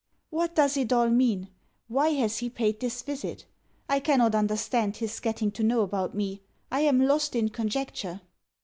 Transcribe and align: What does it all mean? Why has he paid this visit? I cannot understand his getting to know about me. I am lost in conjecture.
What 0.31 0.55
does 0.55 0.77
it 0.77 0.91
all 0.91 1.11
mean? 1.11 1.49
Why 1.87 2.09
has 2.13 2.39
he 2.39 2.49
paid 2.49 2.79
this 2.79 3.03
visit? 3.03 3.45
I 3.87 3.99
cannot 3.99 4.33
understand 4.33 4.97
his 4.97 5.19
getting 5.19 5.51
to 5.51 5.61
know 5.63 5.81
about 5.81 6.15
me. 6.15 6.41
I 6.71 6.79
am 6.79 7.01
lost 7.05 7.35
in 7.35 7.49
conjecture. 7.49 8.21